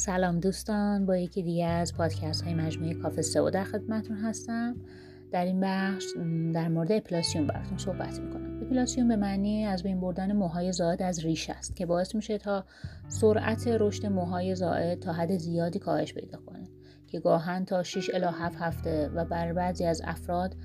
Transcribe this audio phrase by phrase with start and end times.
[0.00, 4.76] سلام دوستان با یکی دیگه از پادکست های مجموعه کافه سئو در خدمتتون هستم.
[5.32, 6.04] در این بخش
[6.54, 8.62] در مورد اپلاسیون براتون صحبت می‌کنم.
[8.62, 12.64] اپلاسیون به معنی از بین بردن موهای زائد از ریش است که باعث میشه تا
[13.08, 16.68] سرعت رشد موهای زائد تا حد زیادی کاهش پیدا کنه
[17.06, 20.56] که گاهن تا 6 الی 7 هفته و بر بعضی از افراد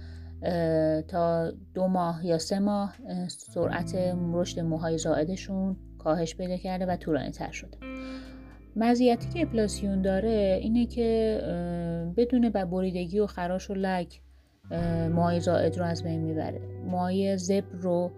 [1.07, 2.96] تا دو ماه یا سه ماه
[3.27, 3.96] سرعت
[4.33, 7.77] رشد موهای زائدشون کاهش پیدا کرده و طولانی تر شده.
[8.75, 11.39] مزیتی که اپلاسیون داره اینه که
[12.18, 14.21] بدون بریدگی و خراش و لک
[15.11, 16.61] مای زائد رو از بین می‌بره.
[16.86, 18.11] مای زبر رو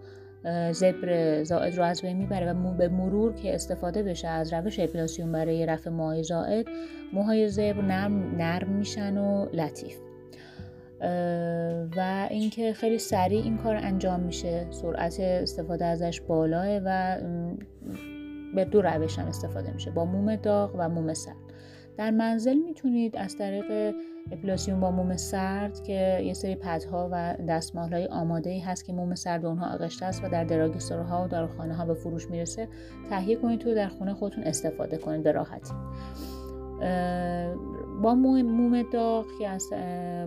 [0.72, 5.32] زبر زائد رو از بین می‌بره و به مرور که استفاده بشه از روش اپلاسیون
[5.32, 6.66] برای رفع مای زائد
[7.12, 9.96] موهای زبر نرم, نرم میشن و لطیف.
[11.96, 14.66] و اینکه خیلی سریع این کار انجام میشه.
[14.70, 17.16] سرعت استفاده ازش بالاه و
[18.54, 21.36] به دو روش هم استفاده میشه با موم داغ و موم سرد.
[21.96, 23.94] در منزل می‌تونید از طریق
[24.32, 28.92] اپلاسیون با موم سرد که یه سری پدها و دستمال های آماده ای هست که
[28.92, 32.68] موم سرد اونها آغشته است و در دراگستوره ها و خانه ها به فروش می‌رسه
[33.10, 35.74] تهیه کنید تو در خونه خودتون استفاده کنید به راحتی.
[38.02, 39.68] با موم داغ که از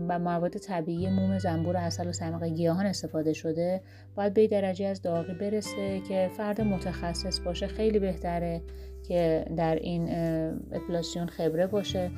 [0.07, 3.81] و مواد طبیعی موم زنبور اصل و سمق گیاهان استفاده شده
[4.15, 8.61] باید به درجه از داغی برسه که فرد متخصص باشه خیلی بهتره
[9.07, 10.09] که در این
[10.71, 12.11] اپلاسیون خبره باشه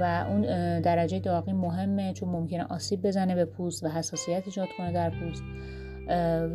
[0.00, 0.40] و اون
[0.80, 5.42] درجه داغی مهمه چون ممکنه آسیب بزنه به پوست و حساسیت ایجاد کنه در پوست.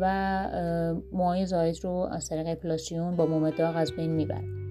[0.00, 0.48] و
[1.12, 4.63] موهای زاید رو از طریق اپلاسیون با موم داغ از بین می‌بره.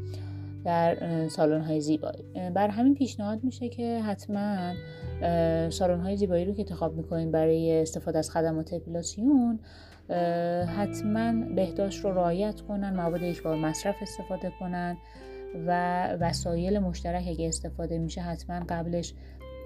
[0.66, 2.23] در سالن های زیبایی.
[2.56, 4.73] بر همین پیشنهاد میشه که حتما
[5.70, 9.59] سالن های زیبایی رو که انتخاب می‌کنین برای استفاده از خدمات اپیلاسیون
[10.78, 14.97] حتما بهداشت رو رعایت کنن مواد یک مصرف استفاده کنن
[15.67, 19.14] و وسایل مشترک اگه استفاده میشه حتما قبلش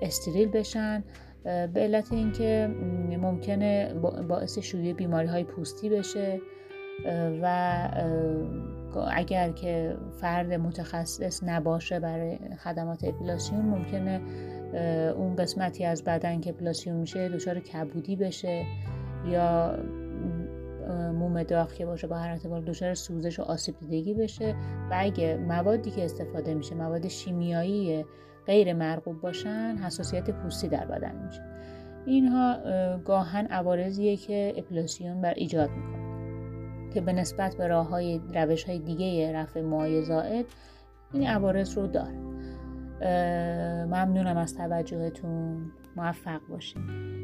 [0.02, 1.04] استریل بشن.
[1.44, 2.70] به علت اینکه
[3.22, 3.94] ممکنه
[4.28, 6.40] باعث شیوع بیماری های پوستی بشه
[7.42, 7.88] و
[8.96, 14.22] اگر که فرد متخصص نباشه برای خدمات اپیلاسیون ممکنه
[15.18, 18.66] اون قسمتی از بدن که اپیلاسیون میشه دچار کبودی بشه
[19.28, 19.78] یا
[21.14, 24.56] موم داغ که باشه با هر اعتبار دچار سوزش و آسیب دیدگی بشه.
[24.92, 28.06] و اگه موادی که استفاده میشه مواد شیمیایی
[28.46, 31.42] غیر مرغوب باشن حساسیت پوستی در بدن میشه.
[32.06, 32.58] اینها
[33.06, 36.07] گاهن عوارضیه که اپیلاسیون بر ایجاد می‌کنه.
[36.94, 40.46] که به نسبت به راه های روش های دیگه رفع موهای زائد
[41.14, 42.18] این عوارض رو داره.
[43.86, 45.72] ممنونم از توجهتون.
[45.98, 47.17] موفق باشید